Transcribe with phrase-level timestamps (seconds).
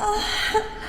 [0.00, 0.06] 啊